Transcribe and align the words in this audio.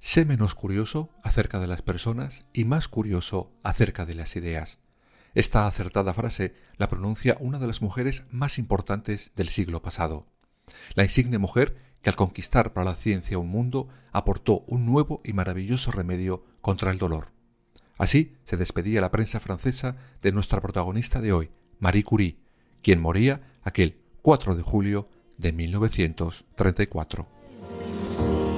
Sé 0.00 0.24
menos 0.24 0.54
curioso 0.54 1.10
acerca 1.22 1.58
de 1.60 1.66
las 1.66 1.82
personas 1.82 2.46
y 2.54 2.64
más 2.64 2.88
curioso 2.88 3.52
acerca 3.62 4.06
de 4.06 4.14
las 4.14 4.34
ideas. 4.36 4.78
Esta 5.34 5.66
acertada 5.66 6.14
frase 6.14 6.54
la 6.78 6.88
pronuncia 6.88 7.36
una 7.40 7.58
de 7.58 7.66
las 7.66 7.82
mujeres 7.82 8.24
más 8.30 8.58
importantes 8.58 9.32
del 9.36 9.48
siglo 9.48 9.82
pasado. 9.82 10.26
La 10.94 11.02
insigne 11.02 11.36
mujer 11.38 11.76
que 12.00 12.08
al 12.08 12.16
conquistar 12.16 12.72
para 12.72 12.84
la 12.84 12.94
ciencia 12.94 13.38
un 13.38 13.48
mundo 13.48 13.88
aportó 14.12 14.60
un 14.66 14.86
nuevo 14.86 15.20
y 15.24 15.34
maravilloso 15.34 15.92
remedio 15.92 16.44
contra 16.60 16.90
el 16.90 16.98
dolor. 16.98 17.28
Así 17.98 18.36
se 18.44 18.56
despedía 18.56 19.00
la 19.02 19.10
prensa 19.10 19.38
francesa 19.38 19.96
de 20.22 20.32
nuestra 20.32 20.60
protagonista 20.60 21.20
de 21.20 21.32
hoy, 21.32 21.50
Marie 21.78 22.04
Curie, 22.04 22.38
quien 22.82 23.00
moría 23.00 23.40
aquel 23.62 23.96
4 24.22 24.54
de 24.54 24.62
julio 24.62 25.08
de 25.38 25.52
1934. 25.52 28.51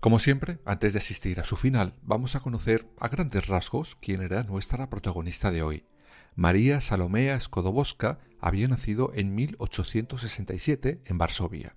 Como 0.00 0.20
siempre, 0.20 0.60
antes 0.64 0.92
de 0.92 1.00
asistir 1.00 1.40
a 1.40 1.44
su 1.44 1.56
final, 1.56 1.94
vamos 2.02 2.36
a 2.36 2.40
conocer 2.40 2.88
a 3.00 3.08
grandes 3.08 3.48
rasgos 3.48 3.96
quién 4.00 4.22
era 4.22 4.44
nuestra 4.44 4.88
protagonista 4.88 5.50
de 5.50 5.62
hoy. 5.62 5.84
María 6.36 6.80
Salomea 6.80 7.38
Skłodowska 7.40 8.20
había 8.40 8.68
nacido 8.68 9.10
en 9.16 9.34
1867 9.34 11.00
en 11.04 11.18
Varsovia. 11.18 11.74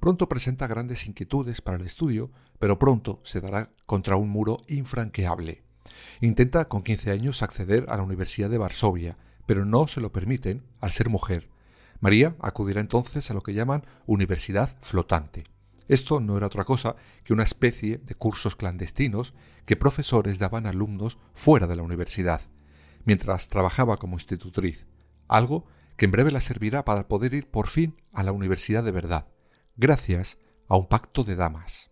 Pronto 0.00 0.30
presenta 0.30 0.66
grandes 0.66 1.06
inquietudes 1.06 1.60
para 1.60 1.76
el 1.76 1.84
estudio, 1.84 2.30
pero 2.58 2.78
pronto 2.78 3.20
se 3.22 3.42
dará 3.42 3.70
contra 3.84 4.16
un 4.16 4.30
muro 4.30 4.56
infranqueable. 4.66 5.62
Intenta 6.22 6.68
con 6.68 6.82
15 6.82 7.10
años 7.10 7.42
acceder 7.42 7.84
a 7.90 7.98
la 7.98 8.02
Universidad 8.02 8.48
de 8.48 8.56
Varsovia, 8.56 9.18
pero 9.44 9.66
no 9.66 9.88
se 9.88 10.00
lo 10.00 10.10
permiten 10.10 10.64
al 10.80 10.90
ser 10.90 11.10
mujer. 11.10 11.50
María 12.00 12.34
acudirá 12.40 12.80
entonces 12.80 13.30
a 13.30 13.34
lo 13.34 13.42
que 13.42 13.52
llaman 13.52 13.84
Universidad 14.06 14.74
Flotante. 14.80 15.44
Esto 15.88 16.20
no 16.20 16.36
era 16.36 16.46
otra 16.46 16.64
cosa 16.64 16.96
que 17.24 17.32
una 17.32 17.42
especie 17.42 17.98
de 17.98 18.14
cursos 18.14 18.56
clandestinos 18.56 19.34
que 19.64 19.76
profesores 19.76 20.38
daban 20.38 20.66
a 20.66 20.70
alumnos 20.70 21.18
fuera 21.32 21.66
de 21.66 21.76
la 21.76 21.82
universidad, 21.82 22.42
mientras 23.04 23.48
trabajaba 23.48 23.96
como 23.96 24.16
institutriz, 24.16 24.86
algo 25.26 25.66
que 25.96 26.04
en 26.04 26.12
breve 26.12 26.30
la 26.30 26.40
servirá 26.40 26.84
para 26.84 27.08
poder 27.08 27.34
ir 27.34 27.50
por 27.50 27.68
fin 27.68 27.96
a 28.12 28.22
la 28.22 28.32
universidad 28.32 28.84
de 28.84 28.92
verdad, 28.92 29.28
gracias 29.76 30.38
a 30.68 30.76
un 30.76 30.86
pacto 30.86 31.24
de 31.24 31.36
damas. 31.36 31.90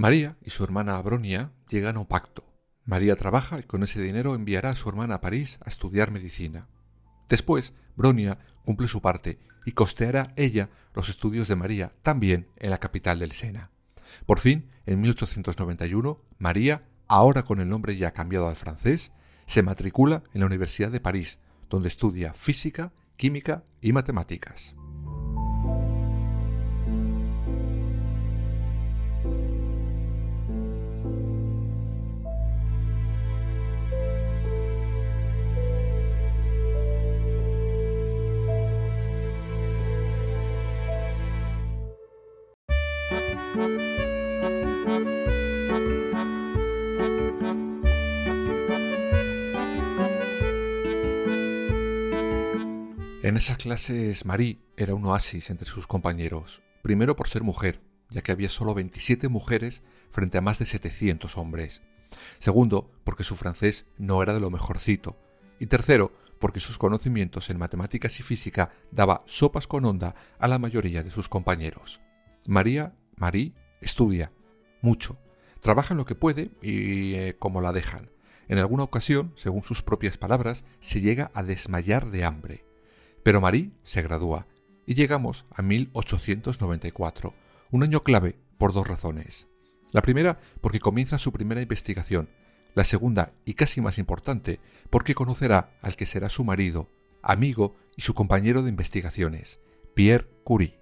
María 0.00 0.38
y 0.40 0.48
su 0.48 0.64
hermana 0.64 0.96
Abronia 0.96 1.52
llegan 1.68 1.96
a 1.96 2.00
un 2.00 2.06
pacto. 2.06 2.42
María 2.86 3.16
trabaja 3.16 3.58
y 3.58 3.64
con 3.64 3.82
ese 3.82 4.00
dinero 4.00 4.34
enviará 4.34 4.70
a 4.70 4.74
su 4.74 4.88
hermana 4.88 5.16
a 5.16 5.20
París 5.20 5.58
a 5.62 5.68
estudiar 5.68 6.10
medicina. 6.10 6.68
Después, 7.28 7.74
Bronia 7.96 8.38
cumple 8.64 8.88
su 8.88 9.02
parte 9.02 9.38
y 9.66 9.72
costeará 9.72 10.32
ella 10.36 10.70
los 10.94 11.10
estudios 11.10 11.48
de 11.48 11.56
María 11.56 11.92
también 12.02 12.48
en 12.56 12.70
la 12.70 12.78
capital 12.78 13.18
del 13.18 13.32
Sena. 13.32 13.72
Por 14.24 14.38
fin, 14.38 14.70
en 14.86 15.02
1891, 15.02 16.18
María, 16.38 16.88
ahora 17.06 17.42
con 17.42 17.60
el 17.60 17.68
nombre 17.68 17.94
ya 17.98 18.12
cambiado 18.12 18.48
al 18.48 18.56
francés, 18.56 19.12
se 19.44 19.62
matricula 19.62 20.22
en 20.32 20.40
la 20.40 20.46
Universidad 20.46 20.90
de 20.90 21.00
París, 21.00 21.40
donde 21.68 21.88
estudia 21.88 22.32
física, 22.32 22.94
química 23.18 23.64
y 23.82 23.92
matemáticas. 23.92 24.74
Esas 53.40 53.56
clases 53.56 54.26
Marie 54.26 54.58
era 54.76 54.94
un 54.94 55.06
oasis 55.06 55.48
entre 55.48 55.66
sus 55.66 55.86
compañeros, 55.86 56.60
primero 56.82 57.16
por 57.16 57.26
ser 57.26 57.42
mujer, 57.42 57.80
ya 58.10 58.20
que 58.20 58.32
había 58.32 58.50
solo 58.50 58.74
27 58.74 59.28
mujeres 59.28 59.82
frente 60.10 60.36
a 60.36 60.42
más 60.42 60.58
de 60.58 60.66
700 60.66 61.38
hombres. 61.38 61.80
Segundo, 62.38 62.90
porque 63.02 63.24
su 63.24 63.36
francés 63.36 63.86
no 63.96 64.22
era 64.22 64.34
de 64.34 64.40
lo 64.40 64.50
mejorcito. 64.50 65.16
Y 65.58 65.68
tercero, 65.68 66.12
porque 66.38 66.60
sus 66.60 66.76
conocimientos 66.76 67.48
en 67.48 67.56
matemáticas 67.56 68.20
y 68.20 68.22
física 68.22 68.72
daba 68.90 69.22
sopas 69.24 69.66
con 69.66 69.86
onda 69.86 70.14
a 70.38 70.46
la 70.46 70.58
mayoría 70.58 71.02
de 71.02 71.10
sus 71.10 71.30
compañeros. 71.30 72.02
María, 72.46 72.94
Marie, 73.16 73.54
estudia 73.80 74.32
mucho, 74.82 75.18
trabaja 75.60 75.94
en 75.94 75.98
lo 75.98 76.04
que 76.04 76.14
puede 76.14 76.50
y 76.60 77.14
eh, 77.14 77.36
como 77.38 77.62
la 77.62 77.72
dejan. 77.72 78.10
En 78.48 78.58
alguna 78.58 78.82
ocasión, 78.82 79.32
según 79.34 79.64
sus 79.64 79.80
propias 79.80 80.18
palabras, 80.18 80.66
se 80.78 81.00
llega 81.00 81.30
a 81.32 81.42
desmayar 81.42 82.10
de 82.10 82.24
hambre. 82.24 82.69
Pero 83.22 83.40
Marie 83.40 83.70
se 83.82 84.02
gradúa 84.02 84.46
y 84.86 84.94
llegamos 84.94 85.46
a 85.50 85.62
1894, 85.62 87.34
un 87.70 87.82
año 87.82 88.02
clave 88.02 88.38
por 88.58 88.72
dos 88.72 88.86
razones. 88.86 89.48
La 89.92 90.02
primera, 90.02 90.40
porque 90.60 90.80
comienza 90.80 91.18
su 91.18 91.32
primera 91.32 91.62
investigación. 91.62 92.28
La 92.74 92.84
segunda, 92.84 93.32
y 93.44 93.54
casi 93.54 93.80
más 93.80 93.98
importante, 93.98 94.60
porque 94.88 95.14
conocerá 95.14 95.78
al 95.82 95.96
que 95.96 96.06
será 96.06 96.28
su 96.28 96.44
marido, 96.44 96.88
amigo 97.22 97.76
y 97.96 98.02
su 98.02 98.14
compañero 98.14 98.62
de 98.62 98.70
investigaciones, 98.70 99.60
Pierre 99.94 100.28
Curie. 100.44 100.79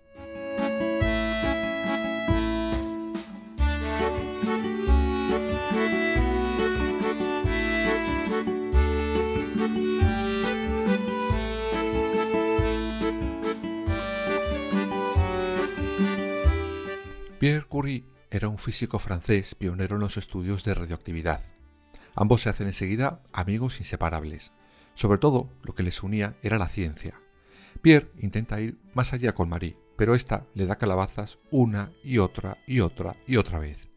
Físico 18.58 18.98
francés 18.98 19.54
pionero 19.54 19.96
en 19.96 20.02
los 20.02 20.16
estudios 20.16 20.64
de 20.64 20.74
radioactividad. 20.74 21.42
Ambos 22.14 22.42
se 22.42 22.48
hacen 22.48 22.66
enseguida 22.66 23.22
amigos 23.32 23.78
inseparables. 23.78 24.52
Sobre 24.94 25.18
todo, 25.18 25.50
lo 25.62 25.74
que 25.74 25.82
les 25.82 26.02
unía 26.02 26.36
era 26.42 26.58
la 26.58 26.68
ciencia. 26.68 27.20
Pierre 27.80 28.10
intenta 28.18 28.60
ir 28.60 28.78
más 28.94 29.12
allá 29.12 29.34
con 29.34 29.48
Marie, 29.48 29.76
pero 29.96 30.14
ésta 30.14 30.46
le 30.54 30.66
da 30.66 30.76
calabazas 30.76 31.38
una 31.50 31.92
y 32.02 32.18
otra 32.18 32.58
y 32.66 32.80
otra 32.80 33.16
y 33.26 33.36
otra 33.36 33.58
vez. 33.58 33.88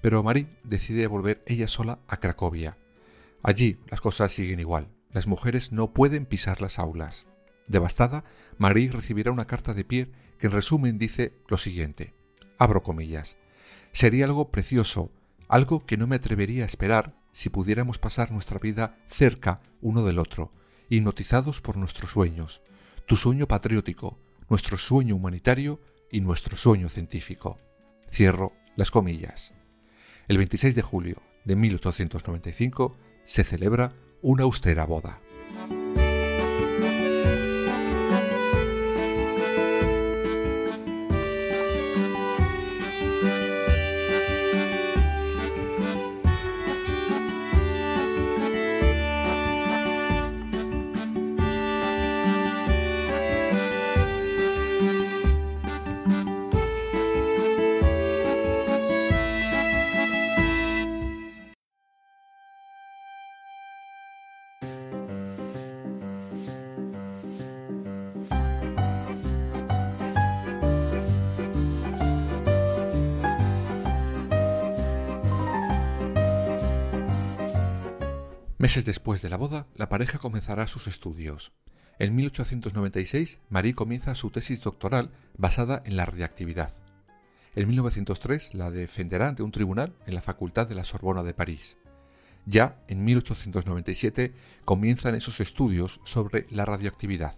pero 0.00 0.22
Marie 0.22 0.48
decide 0.64 1.06
volver 1.06 1.42
ella 1.46 1.68
sola 1.68 2.00
a 2.08 2.18
Cracovia. 2.18 2.78
Allí 3.42 3.78
las 3.88 4.00
cosas 4.00 4.32
siguen 4.32 4.60
igual. 4.60 4.88
Las 5.10 5.26
mujeres 5.26 5.72
no 5.72 5.92
pueden 5.92 6.26
pisar 6.26 6.62
las 6.62 6.78
aulas. 6.78 7.26
Devastada, 7.66 8.24
Marie 8.58 8.90
recibirá 8.90 9.30
una 9.30 9.46
carta 9.46 9.74
de 9.74 9.84
Pierre 9.84 10.12
que 10.38 10.46
en 10.46 10.52
resumen 10.52 10.98
dice 10.98 11.34
lo 11.48 11.56
siguiente. 11.58 12.14
Abro 12.58 12.82
comillas. 12.82 13.36
Sería 13.92 14.24
algo 14.24 14.50
precioso, 14.50 15.10
algo 15.48 15.84
que 15.84 15.96
no 15.96 16.06
me 16.06 16.16
atrevería 16.16 16.64
a 16.64 16.66
esperar 16.66 17.14
si 17.32 17.50
pudiéramos 17.50 17.98
pasar 17.98 18.30
nuestra 18.30 18.58
vida 18.58 18.96
cerca 19.06 19.60
uno 19.80 20.04
del 20.04 20.18
otro, 20.18 20.52
hipnotizados 20.88 21.60
por 21.60 21.76
nuestros 21.76 22.12
sueños, 22.12 22.62
tu 23.06 23.16
sueño 23.16 23.46
patriótico, 23.46 24.18
nuestro 24.48 24.78
sueño 24.78 25.16
humanitario 25.16 25.80
y 26.10 26.20
nuestro 26.20 26.56
sueño 26.56 26.88
científico. 26.88 27.58
Cierro 28.10 28.52
las 28.76 28.90
comillas. 28.90 29.52
El 30.28 30.38
26 30.38 30.74
de 30.74 30.82
julio 30.82 31.22
de 31.44 31.56
1895 31.56 32.96
se 33.24 33.44
celebra 33.44 33.92
una 34.22 34.44
austera 34.44 34.84
boda. 34.86 35.20
Meses 78.70 78.84
después 78.84 79.20
de 79.20 79.28
la 79.28 79.36
boda, 79.36 79.66
la 79.74 79.88
pareja 79.88 80.18
comenzará 80.20 80.68
sus 80.68 80.86
estudios. 80.86 81.50
En 81.98 82.14
1896, 82.14 83.40
Marie 83.48 83.74
comienza 83.74 84.14
su 84.14 84.30
tesis 84.30 84.60
doctoral 84.60 85.10
basada 85.36 85.82
en 85.84 85.96
la 85.96 86.06
radiactividad. 86.06 86.72
En 87.56 87.66
1903 87.66 88.54
la 88.54 88.70
defenderá 88.70 89.26
ante 89.26 89.42
un 89.42 89.50
tribunal 89.50 89.96
en 90.06 90.14
la 90.14 90.22
Facultad 90.22 90.68
de 90.68 90.76
la 90.76 90.84
Sorbona 90.84 91.24
de 91.24 91.34
París. 91.34 91.78
Ya 92.46 92.80
en 92.86 93.02
1897 93.02 94.34
comienzan 94.64 95.16
esos 95.16 95.40
estudios 95.40 96.00
sobre 96.04 96.46
la 96.48 96.64
radioactividad. 96.64 97.34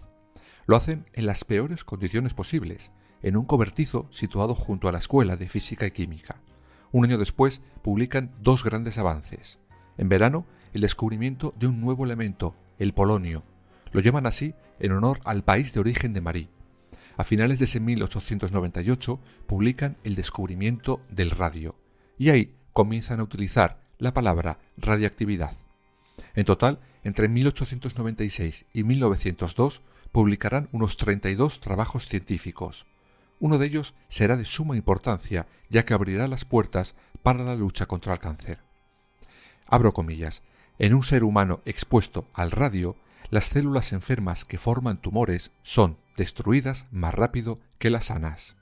Lo 0.67 0.75
hacen 0.75 1.07
en 1.13 1.25
las 1.25 1.45
peores 1.45 1.83
condiciones 1.83 2.35
posibles, 2.35 2.91
en 3.23 3.37
un 3.37 3.45
cobertizo 3.45 4.07
situado 4.11 4.53
junto 4.53 4.87
a 4.87 4.91
la 4.91 4.99
Escuela 4.99 5.35
de 5.35 5.49
Física 5.49 5.87
y 5.87 5.91
Química. 5.91 6.43
Un 6.91 7.05
año 7.05 7.17
después 7.17 7.63
publican 7.81 8.35
dos 8.39 8.63
grandes 8.63 8.99
avances. 8.99 9.57
En 9.97 10.09
verano 10.09 10.45
el 10.73 10.81
descubrimiento 10.81 11.53
de 11.57 11.67
un 11.67 11.81
nuevo 11.81 12.05
elemento, 12.05 12.55
el 12.79 12.93
polonio. 12.93 13.43
Lo 13.91 14.01
llaman 14.01 14.25
así 14.25 14.55
en 14.79 14.91
honor 14.91 15.19
al 15.23 15.43
país 15.43 15.73
de 15.73 15.79
origen 15.79 16.13
de 16.13 16.21
Marie. 16.21 16.49
A 17.15 17.23
finales 17.23 17.59
de 17.59 17.65
ese 17.65 17.79
1898 17.79 19.19
publican 19.45 19.97
el 20.03 20.15
descubrimiento 20.15 21.01
del 21.09 21.29
radio 21.29 21.75
y 22.17 22.29
ahí 22.29 22.55
comienzan 22.73 23.19
a 23.19 23.23
utilizar 23.23 23.79
la 23.99 24.13
palabra 24.13 24.59
radiactividad. 24.77 25.55
En 26.33 26.45
total, 26.45 26.79
entre 27.03 27.27
1896 27.27 28.65
y 28.73 28.83
1902 28.83 29.81
publicarán 30.11 30.69
unos 30.71 30.97
32 30.97 31.59
trabajos 31.59 32.07
científicos. 32.07 32.87
Uno 33.39 33.57
de 33.57 33.67
ellos 33.67 33.93
será 34.07 34.37
de 34.37 34.45
suma 34.45 34.75
importancia 34.75 35.47
ya 35.69 35.85
que 35.85 35.93
abrirá 35.93 36.27
las 36.27 36.45
puertas 36.45 36.95
para 37.21 37.43
la 37.43 37.55
lucha 37.55 37.85
contra 37.85 38.13
el 38.13 38.19
cáncer. 38.19 38.59
Abro 39.67 39.93
comillas. 39.93 40.43
En 40.79 40.93
un 40.93 41.03
ser 41.03 41.23
humano 41.23 41.61
expuesto 41.65 42.27
al 42.33 42.51
radio, 42.51 42.95
las 43.29 43.45
células 43.45 43.93
enfermas 43.93 44.45
que 44.45 44.57
forman 44.57 45.01
tumores 45.01 45.51
son 45.63 45.97
destruidas 46.17 46.87
más 46.91 47.13
rápido 47.13 47.59
que 47.77 47.89
las 47.89 48.05
sanas. 48.05 48.55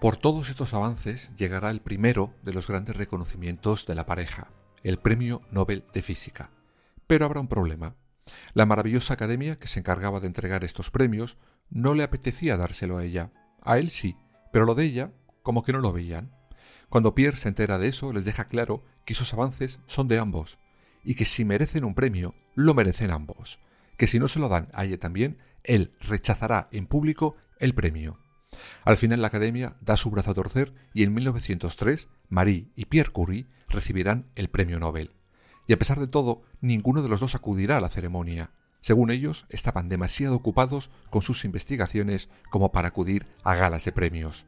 Por 0.00 0.16
todos 0.16 0.48
estos 0.48 0.74
avances 0.74 1.28
llegará 1.36 1.70
el 1.70 1.80
primero 1.80 2.32
de 2.44 2.52
los 2.52 2.68
grandes 2.68 2.96
reconocimientos 2.96 3.84
de 3.84 3.96
la 3.96 4.06
pareja, 4.06 4.52
el 4.84 5.00
Premio 5.00 5.42
Nobel 5.50 5.84
de 5.92 6.02
Física. 6.02 6.50
Pero 7.08 7.24
habrá 7.24 7.40
un 7.40 7.48
problema. 7.48 7.96
La 8.54 8.64
maravillosa 8.64 9.14
academia 9.14 9.58
que 9.58 9.66
se 9.66 9.80
encargaba 9.80 10.20
de 10.20 10.28
entregar 10.28 10.62
estos 10.62 10.92
premios 10.92 11.36
no 11.68 11.94
le 11.94 12.04
apetecía 12.04 12.56
dárselo 12.56 12.98
a 12.98 13.04
ella. 13.04 13.32
A 13.60 13.78
él 13.78 13.90
sí, 13.90 14.16
pero 14.52 14.66
lo 14.66 14.76
de 14.76 14.84
ella 14.84 15.10
como 15.42 15.64
que 15.64 15.72
no 15.72 15.80
lo 15.80 15.92
veían. 15.92 16.30
Cuando 16.88 17.16
Pierre 17.16 17.36
se 17.36 17.48
entera 17.48 17.78
de 17.78 17.88
eso, 17.88 18.12
les 18.12 18.24
deja 18.24 18.46
claro 18.46 18.84
que 19.04 19.14
esos 19.14 19.34
avances 19.34 19.80
son 19.88 20.06
de 20.06 20.20
ambos, 20.20 20.60
y 21.02 21.16
que 21.16 21.24
si 21.24 21.44
merecen 21.44 21.84
un 21.84 21.96
premio, 21.96 22.36
lo 22.54 22.72
merecen 22.72 23.10
ambos, 23.10 23.58
que 23.96 24.06
si 24.06 24.20
no 24.20 24.28
se 24.28 24.38
lo 24.38 24.48
dan 24.48 24.68
a 24.72 24.84
ella 24.84 24.98
también, 24.98 25.38
él 25.64 25.92
rechazará 26.00 26.68
en 26.70 26.86
público 26.86 27.34
el 27.58 27.74
premio. 27.74 28.20
Al 28.84 28.96
final 28.96 29.20
la 29.20 29.28
Academia 29.28 29.76
da 29.80 29.96
su 29.96 30.10
brazo 30.10 30.30
a 30.30 30.34
torcer 30.34 30.72
y 30.94 31.02
en 31.02 31.14
1903 31.14 32.08
Marie 32.28 32.68
y 32.74 32.86
Pierre 32.86 33.10
Curie 33.10 33.46
recibirán 33.68 34.30
el 34.34 34.48
premio 34.48 34.78
Nobel. 34.78 35.14
Y 35.66 35.74
a 35.74 35.78
pesar 35.78 36.00
de 36.00 36.06
todo, 36.06 36.42
ninguno 36.60 37.02
de 37.02 37.08
los 37.08 37.20
dos 37.20 37.34
acudirá 37.34 37.76
a 37.76 37.80
la 37.80 37.90
ceremonia. 37.90 38.52
Según 38.80 39.10
ellos, 39.10 39.46
estaban 39.50 39.88
demasiado 39.88 40.36
ocupados 40.36 40.90
con 41.10 41.20
sus 41.20 41.44
investigaciones 41.44 42.30
como 42.50 42.72
para 42.72 42.88
acudir 42.88 43.26
a 43.44 43.54
galas 43.54 43.84
de 43.84 43.92
premios. 43.92 44.46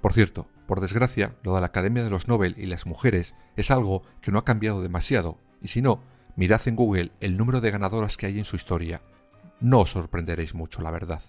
Por 0.00 0.12
cierto, 0.12 0.48
por 0.66 0.80
desgracia, 0.80 1.36
lo 1.42 1.54
de 1.54 1.60
la 1.60 1.66
Academia 1.66 2.04
de 2.04 2.10
los 2.10 2.28
Nobel 2.28 2.54
y 2.58 2.66
las 2.66 2.86
mujeres 2.86 3.34
es 3.56 3.70
algo 3.70 4.02
que 4.22 4.30
no 4.30 4.38
ha 4.38 4.44
cambiado 4.44 4.82
demasiado, 4.82 5.38
y 5.60 5.68
si 5.68 5.82
no, 5.82 6.02
mirad 6.36 6.60
en 6.66 6.76
Google 6.76 7.12
el 7.20 7.36
número 7.36 7.60
de 7.60 7.70
ganadoras 7.70 8.16
que 8.16 8.26
hay 8.26 8.38
en 8.38 8.44
su 8.44 8.56
historia. 8.56 9.02
No 9.60 9.80
os 9.80 9.90
sorprenderéis 9.90 10.54
mucho, 10.54 10.80
la 10.80 10.90
verdad. 10.90 11.22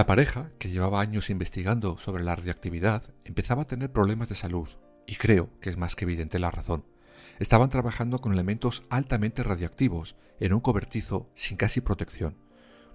La 0.00 0.06
pareja, 0.06 0.50
que 0.58 0.70
llevaba 0.70 1.02
años 1.02 1.28
investigando 1.28 1.98
sobre 1.98 2.24
la 2.24 2.34
radioactividad, 2.34 3.02
empezaba 3.22 3.60
a 3.60 3.66
tener 3.66 3.92
problemas 3.92 4.30
de 4.30 4.34
salud, 4.34 4.66
y 5.06 5.16
creo 5.16 5.50
que 5.60 5.68
es 5.68 5.76
más 5.76 5.94
que 5.94 6.06
evidente 6.06 6.38
la 6.38 6.50
razón. 6.50 6.86
Estaban 7.38 7.68
trabajando 7.68 8.22
con 8.22 8.32
elementos 8.32 8.82
altamente 8.88 9.42
radioactivos, 9.42 10.16
en 10.38 10.54
un 10.54 10.60
cobertizo 10.60 11.28
sin 11.34 11.58
casi 11.58 11.82
protección. 11.82 12.38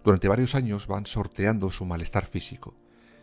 Durante 0.03 0.27
varios 0.27 0.55
años 0.55 0.87
van 0.87 1.05
sorteando 1.05 1.69
su 1.69 1.85
malestar 1.85 2.25
físico. 2.25 2.75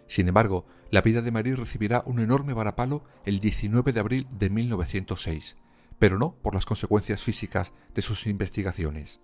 Sin 0.06 0.28
embargo, 0.28 0.64
la 0.92 1.02
vida 1.02 1.20
de 1.20 1.32
Marie 1.32 1.56
recibirá 1.56 2.04
un 2.06 2.20
enorme 2.20 2.54
varapalo 2.54 3.02
el 3.24 3.40
19 3.40 3.92
de 3.92 3.98
abril 3.98 4.28
de 4.30 4.48
1906, 4.48 5.56
pero 5.98 6.18
no 6.18 6.36
por 6.36 6.54
las 6.54 6.66
consecuencias 6.66 7.24
físicas 7.24 7.72
de 7.96 8.02
sus 8.02 8.28
investigaciones. 8.28 9.20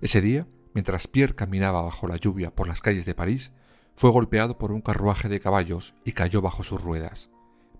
Ese 0.00 0.20
día, 0.20 0.46
mientras 0.74 1.08
Pierre 1.08 1.34
caminaba 1.34 1.82
bajo 1.82 2.06
la 2.06 2.18
lluvia 2.18 2.54
por 2.54 2.68
las 2.68 2.80
calles 2.80 3.04
de 3.04 3.16
París, 3.16 3.50
fue 3.96 4.10
golpeado 4.10 4.58
por 4.58 4.72
un 4.72 4.82
carruaje 4.82 5.28
de 5.28 5.40
caballos 5.40 5.94
y 6.04 6.12
cayó 6.12 6.42
bajo 6.42 6.62
sus 6.62 6.80
ruedas. 6.80 7.30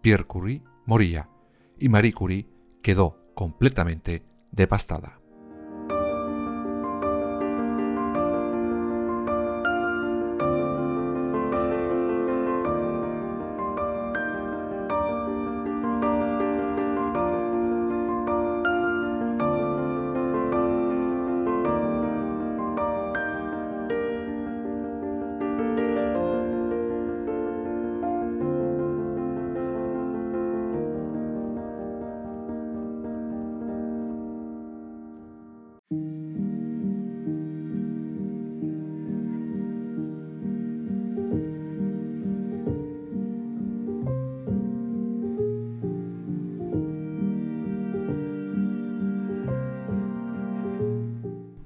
Pierre 0.01 0.25
Curie 0.25 0.63
moría 0.87 1.29
y 1.79 1.89
Marie 1.89 2.13
Curie 2.13 2.49
quedó 2.83 3.19
completamente 3.35 4.25
devastada. 4.51 5.21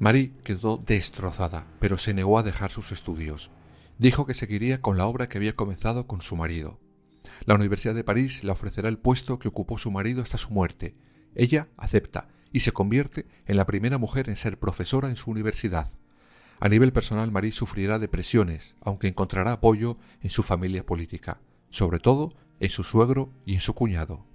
Marie 0.00 0.32
quedó 0.44 0.78
destrozada, 0.78 1.66
pero 1.78 1.98
se 1.98 2.14
negó 2.14 2.38
a 2.38 2.42
dejar 2.42 2.70
sus 2.70 2.90
estudios. 2.90 3.50
Dijo 3.98 4.24
que 4.24 4.32
seguiría 4.32 4.80
con 4.80 4.96
la 4.96 5.04
obra 5.04 5.28
que 5.28 5.36
había 5.36 5.54
comenzado 5.54 6.06
con 6.06 6.22
su 6.22 6.36
marido. 6.36 6.80
La 7.44 7.54
Universidad 7.54 7.94
de 7.94 8.02
París 8.02 8.42
le 8.42 8.50
ofrecerá 8.50 8.88
el 8.88 8.96
puesto 8.96 9.38
que 9.38 9.48
ocupó 9.48 9.76
su 9.76 9.90
marido 9.90 10.22
hasta 10.22 10.38
su 10.38 10.48
muerte. 10.52 10.94
Ella 11.34 11.68
acepta 11.76 12.28
y 12.50 12.60
se 12.60 12.72
convierte 12.72 13.26
en 13.44 13.58
la 13.58 13.66
primera 13.66 13.98
mujer 13.98 14.30
en 14.30 14.36
ser 14.36 14.58
profesora 14.58 15.10
en 15.10 15.16
su 15.16 15.30
universidad. 15.30 15.90
A 16.60 16.70
nivel 16.70 16.94
personal, 16.94 17.30
Marie 17.30 17.52
sufrirá 17.52 17.98
depresiones, 17.98 18.76
aunque 18.80 19.06
encontrará 19.06 19.52
apoyo 19.52 19.98
en 20.22 20.30
su 20.30 20.42
familia 20.42 20.86
política, 20.86 21.42
sobre 21.68 21.98
todo 21.98 22.32
en 22.58 22.70
su 22.70 22.84
suegro 22.84 23.34
y 23.44 23.52
en 23.52 23.60
su 23.60 23.74
cuñado. 23.74 24.29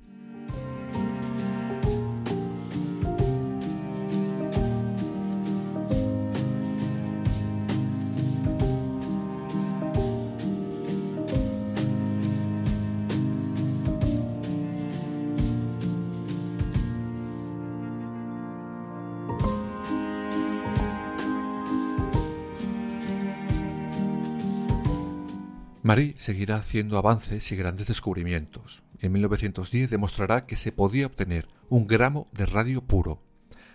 Marie 25.86 26.16
seguirá 26.18 26.56
haciendo 26.56 26.98
avances 26.98 27.52
y 27.52 27.56
grandes 27.56 27.86
descubrimientos. 27.86 28.82
En 29.02 29.12
1910 29.12 29.92
demostrará 29.92 30.48
que 30.48 30.56
se 30.56 30.72
podía 30.72 31.06
obtener 31.06 31.48
un 31.70 31.86
gramo 31.86 32.26
de 32.32 32.48
radio 32.48 32.82
puro. 32.82 33.22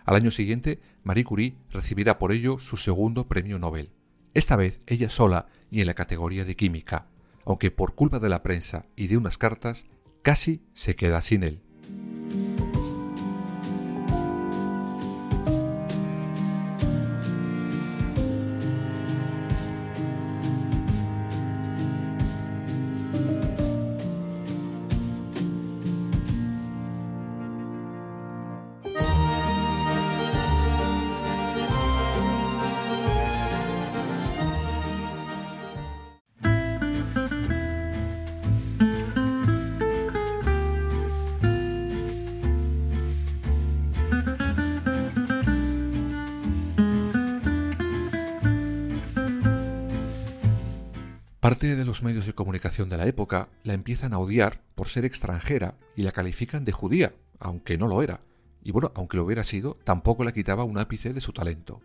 Al 0.05 0.17
año 0.17 0.33
siguiente, 0.33 0.81
Marie 1.05 1.23
Curie 1.23 1.55
recibirá 1.71 2.19
por 2.19 2.33
ello 2.33 2.59
su 2.59 2.77
segundo 2.77 3.29
premio 3.29 3.61
Nobel. 3.61 3.93
Esta 4.35 4.57
vez 4.57 4.81
ella 4.89 5.09
sola 5.09 5.47
y 5.71 5.83
en 5.83 5.87
la 5.87 5.95
categoría 5.95 6.45
de 6.45 6.57
química, 6.57 7.07
aunque 7.45 7.71
por 7.71 7.95
culpa 7.95 8.19
de 8.19 8.29
la 8.29 8.43
prensa 8.43 8.87
y 8.97 9.07
de 9.07 9.17
unas 9.17 9.39
cartas 9.39 9.87
casi 10.23 10.65
se 10.75 10.97
queda 10.97 11.21
sin 11.21 11.45
él. 11.45 11.63
Parte 51.51 51.75
de 51.75 51.85
los 51.85 52.05
medios 52.05 52.27
de 52.27 52.33
comunicación 52.33 52.89
de 52.89 52.97
la 52.97 53.09
época 53.09 53.49
la 53.65 53.75
empiezan 53.75 54.13
a 54.13 54.21
odiar 54.21 54.63
por 54.77 54.87
ser 54.87 55.05
extranjera 55.05 55.75
y 55.97 56.03
la 56.03 56.13
califican 56.13 56.65
de 56.65 56.71
judía, 56.71 57.13
aunque 57.41 57.77
no 57.77 57.89
lo 57.89 58.05
era. 58.05 58.21
Y 58.63 58.71
bueno, 58.71 58.93
aunque 58.95 59.17
lo 59.17 59.25
hubiera 59.25 59.43
sido, 59.43 59.77
tampoco 59.83 60.23
le 60.23 60.33
quitaba 60.33 60.63
un 60.63 60.79
ápice 60.79 61.13
de 61.13 61.21
su 61.21 61.33
talento. 61.33 61.81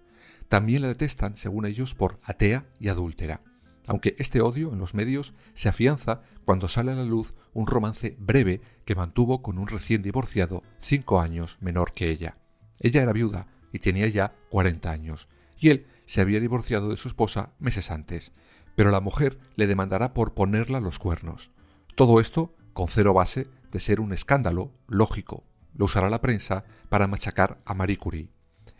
También 0.49 0.83
la 0.83 0.89
detestan, 0.89 1.35
según 1.35 1.65
ellos, 1.65 1.95
por 1.95 2.19
atea 2.21 2.67
y 2.79 2.89
adúltera. 2.89 3.41
Aunque 3.87 4.15
este 4.19 4.39
odio 4.39 4.71
en 4.71 4.77
los 4.77 4.93
medios 4.93 5.33
se 5.55 5.67
afianza 5.67 6.21
cuando 6.45 6.67
sale 6.67 6.91
a 6.91 6.95
la 6.95 7.03
luz 7.03 7.33
un 7.51 7.65
romance 7.65 8.15
breve 8.19 8.61
que 8.85 8.93
mantuvo 8.93 9.41
con 9.41 9.57
un 9.57 9.67
recién 9.67 10.03
divorciado 10.03 10.61
cinco 10.79 11.19
años 11.19 11.57
menor 11.59 11.91
que 11.91 12.11
ella. 12.11 12.37
Ella 12.79 13.01
era 13.01 13.13
viuda 13.13 13.47
y 13.73 13.79
tenía 13.79 14.07
ya 14.09 14.35
40 14.51 14.91
años, 14.91 15.27
y 15.57 15.69
él 15.69 15.87
se 16.05 16.21
había 16.21 16.39
divorciado 16.39 16.89
de 16.89 16.97
su 16.97 17.07
esposa 17.07 17.53
meses 17.57 17.89
antes 17.89 18.31
pero 18.75 18.91
la 18.91 18.99
mujer 18.99 19.39
le 19.55 19.67
demandará 19.67 20.13
por 20.13 20.33
ponerla 20.33 20.79
los 20.79 20.99
cuernos. 20.99 21.51
Todo 21.95 22.19
esto 22.19 22.55
con 22.73 22.87
cero 22.87 23.13
base 23.13 23.47
de 23.71 23.79
ser 23.79 23.99
un 24.01 24.13
escándalo 24.13 24.71
lógico. 24.87 25.43
Lo 25.73 25.85
usará 25.85 26.09
la 26.09 26.21
prensa 26.21 26.65
para 26.89 27.07
machacar 27.07 27.59
a 27.65 27.73
Marie 27.73 27.97
Curie. 27.97 28.29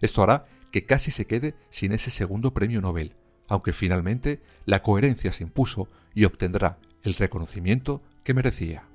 Esto 0.02 0.24
hará 0.24 0.46
que 0.72 0.86
casi 0.86 1.12
se 1.12 1.26
quede 1.26 1.56
sin 1.70 1.94
ese 1.94 2.12
segundo 2.12 2.54
premio 2.54 2.82
Nobel, 2.82 3.16
aunque 3.48 3.74
finalmente 3.74 4.42
la 4.66 4.84
coherencia 4.84 5.32
se 5.32 5.44
impuso 5.44 5.88
y 6.14 6.26
obtendrá 6.26 6.78
el 7.04 7.14
reconocimiento 7.14 8.02
que 8.24 8.34
merecía. 8.34 8.88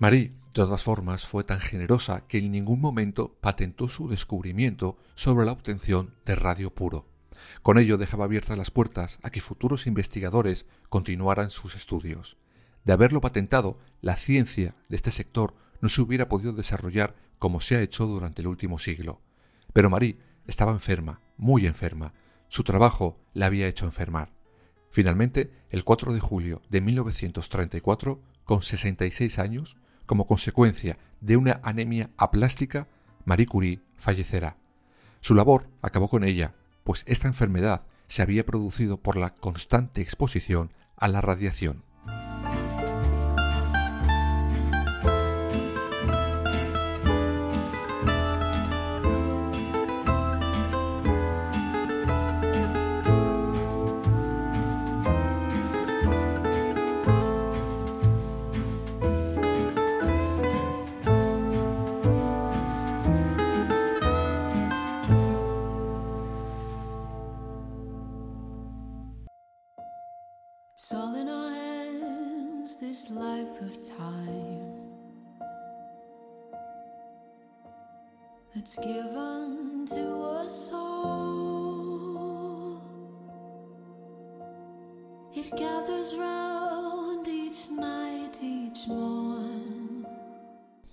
Marie, 0.00 0.28
de 0.28 0.52
todas 0.54 0.82
formas, 0.82 1.26
fue 1.26 1.44
tan 1.44 1.60
generosa 1.60 2.26
que 2.26 2.38
en 2.38 2.50
ningún 2.50 2.80
momento 2.80 3.36
patentó 3.42 3.90
su 3.90 4.08
descubrimiento 4.08 4.96
sobre 5.14 5.44
la 5.44 5.52
obtención 5.52 6.14
de 6.24 6.36
radio 6.36 6.74
puro. 6.74 7.06
Con 7.60 7.76
ello 7.76 7.98
dejaba 7.98 8.24
abiertas 8.24 8.56
las 8.56 8.70
puertas 8.70 9.18
a 9.22 9.28
que 9.28 9.42
futuros 9.42 9.86
investigadores 9.86 10.64
continuaran 10.88 11.50
sus 11.50 11.74
estudios. 11.74 12.38
De 12.86 12.94
haberlo 12.94 13.20
patentado, 13.20 13.78
la 14.00 14.16
ciencia 14.16 14.74
de 14.88 14.96
este 14.96 15.10
sector 15.10 15.54
no 15.82 15.90
se 15.90 16.00
hubiera 16.00 16.30
podido 16.30 16.54
desarrollar 16.54 17.14
como 17.38 17.60
se 17.60 17.76
ha 17.76 17.82
hecho 17.82 18.06
durante 18.06 18.40
el 18.40 18.48
último 18.48 18.78
siglo. 18.78 19.20
Pero 19.74 19.90
Marie 19.90 20.16
estaba 20.46 20.72
enferma, 20.72 21.20
muy 21.36 21.66
enferma. 21.66 22.14
Su 22.48 22.64
trabajo 22.64 23.20
la 23.34 23.44
había 23.44 23.68
hecho 23.68 23.84
enfermar. 23.84 24.32
Finalmente, 24.88 25.52
el 25.68 25.84
4 25.84 26.14
de 26.14 26.20
julio 26.20 26.62
de 26.70 26.80
1934, 26.80 28.22
con 28.44 28.62
66 28.62 29.38
años, 29.38 29.76
como 30.10 30.26
consecuencia 30.26 30.98
de 31.20 31.36
una 31.36 31.60
anemia 31.62 32.10
aplástica, 32.16 32.88
Marie 33.24 33.46
Curie 33.46 33.80
fallecerá. 33.96 34.56
Su 35.20 35.36
labor 35.36 35.68
acabó 35.82 36.08
con 36.08 36.24
ella, 36.24 36.56
pues 36.82 37.04
esta 37.06 37.28
enfermedad 37.28 37.82
se 38.08 38.20
había 38.20 38.44
producido 38.44 38.96
por 38.96 39.14
la 39.14 39.30
constante 39.30 40.00
exposición 40.00 40.72
a 40.96 41.06
la 41.06 41.20
radiación. 41.20 41.84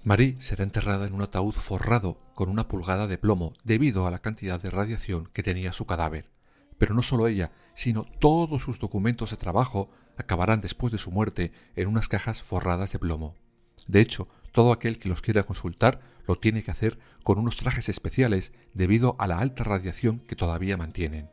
Marie 0.03 0.37
será 0.39 0.63
enterrada 0.63 1.05
en 1.05 1.13
un 1.13 1.21
ataúd 1.21 1.53
forrado 1.53 2.17
con 2.33 2.49
una 2.49 2.67
pulgada 2.67 3.05
de 3.05 3.19
plomo 3.19 3.53
debido 3.63 4.07
a 4.07 4.11
la 4.11 4.17
cantidad 4.19 4.59
de 4.59 4.71
radiación 4.71 5.29
que 5.31 5.43
tenía 5.43 5.71
su 5.71 5.85
cadáver. 5.85 6.31
Pero 6.79 6.95
no 6.95 7.03
solo 7.03 7.27
ella, 7.27 7.51
sino 7.75 8.05
todos 8.05 8.63
sus 8.63 8.79
documentos 8.79 9.29
de 9.29 9.37
trabajo 9.37 9.91
acabarán 10.17 10.61
después 10.61 10.91
de 10.91 10.97
su 10.97 11.11
muerte 11.11 11.51
en 11.75 11.89
unas 11.89 12.07
cajas 12.07 12.41
forradas 12.41 12.91
de 12.91 12.97
plomo. 12.97 13.35
De 13.87 14.01
hecho, 14.01 14.27
todo 14.57 14.71
aquel 14.71 14.97
que 14.97 15.07
los 15.07 15.21
quiera 15.21 15.43
consultar 15.43 16.01
lo 16.25 16.35
tiene 16.35 16.63
que 16.63 16.71
hacer 16.71 16.97
con 17.21 17.37
unos 17.37 17.57
trajes 17.57 17.89
especiales 17.89 18.53
debido 18.73 19.15
a 19.19 19.27
la 19.27 19.37
alta 19.37 19.63
radiación 19.63 20.17
que 20.21 20.35
todavía 20.35 20.77
mantienen. 20.77 21.29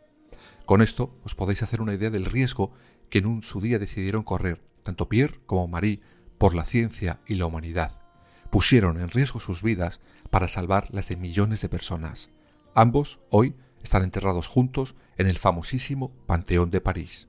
Con 0.67 0.83
esto 0.83 1.19
os 1.25 1.35
podéis 1.35 1.63
hacer 1.63 1.81
una 1.81 1.95
idea 1.95 2.11
del 2.11 2.27
riesgo 2.27 2.75
que 3.09 3.21
en 3.21 3.25
un 3.25 3.43
su 3.43 3.63
día 3.63 3.79
decidieron 3.79 4.25
correr 4.25 4.61
tanto 4.83 5.09
Pierre 5.09 5.41
como 5.47 5.67
Marie 5.67 6.03
por 6.37 6.55
la 6.55 6.67
ciencia 6.67 7.21
y 7.27 7.37
la 7.37 7.47
humanidad. 7.47 7.99
Pusieron 8.51 9.01
en 9.01 9.09
riesgo 9.09 9.41
sus 9.41 9.63
vidas 9.63 10.01
para 10.29 10.49
salvar 10.49 10.89
las 10.91 11.09
de 11.09 11.17
millones 11.17 11.63
de 11.63 11.71
personas. 11.71 12.29
Ambos 12.75 13.21
hoy 13.31 13.55
están 13.83 14.03
enterrados 14.03 14.49
juntos 14.49 14.97
en 15.17 15.29
el 15.29 15.39
famosísimo 15.39 16.13
Panteón 16.27 16.71
de 16.71 16.83
París. 16.83 17.29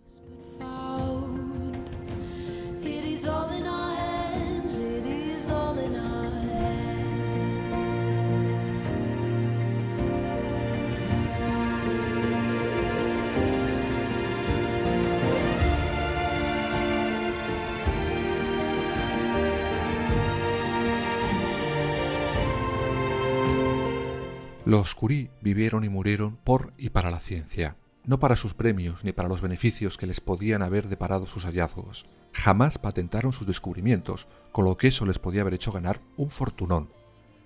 Los 24.66 24.96
Curie 24.96 25.30
vivieron 25.42 25.84
y 25.84 25.90
murieron 25.90 26.38
por 26.38 26.74
y 26.76 26.90
para 26.90 27.12
la 27.12 27.20
ciencia, 27.20 27.76
no 28.04 28.20
para 28.20 28.36
sus 28.36 28.56
premios 28.56 29.04
ni 29.04 29.12
para 29.12 29.30
los 29.30 29.40
beneficios 29.40 29.96
que 29.96 30.08
les 30.08 30.22
podían 30.22 30.64
haber 30.64 30.90
deparado 30.90 31.28
sus 31.28 31.46
hallazgos. 31.46 32.08
Jamás 32.34 32.80
patentaron 32.80 33.32
sus 33.32 33.46
descubrimientos, 33.46 34.28
con 34.52 34.66
lo 34.66 34.76
que 34.76 34.88
eso 34.88 35.06
les 35.06 35.20
podía 35.20 35.42
haber 35.42 35.54
hecho 35.54 35.72
ganar 35.72 36.02
un 36.18 36.32
fortunón. 36.32 36.90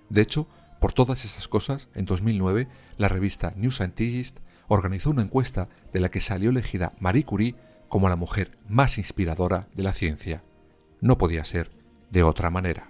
De 0.08 0.22
hecho, 0.22 0.46
por 0.80 0.94
todas 0.94 1.26
esas 1.26 1.46
cosas, 1.46 1.90
en 1.94 2.06
2009, 2.06 2.68
la 2.96 3.08
revista 3.08 3.52
New 3.54 3.70
Scientist 3.70 4.38
organizó 4.68 5.10
una 5.10 5.20
encuesta 5.20 5.68
de 5.92 6.00
la 6.00 6.10
que 6.10 6.22
salió 6.22 6.48
elegida 6.48 6.94
Marie 7.00 7.24
Curie 7.24 7.54
como 7.90 8.08
la 8.08 8.16
mujer 8.16 8.56
más 8.66 8.96
inspiradora 8.96 9.68
de 9.74 9.82
la 9.82 9.92
ciencia. 9.92 10.42
No 11.02 11.18
podía 11.18 11.44
ser 11.44 11.70
de 12.10 12.22
otra 12.22 12.48
manera. 12.48 12.89